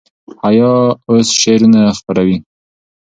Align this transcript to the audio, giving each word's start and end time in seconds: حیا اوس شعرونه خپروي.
حیا 0.43 0.73
اوس 1.07 1.27
شعرونه 1.41 1.81
خپروي. 1.97 2.37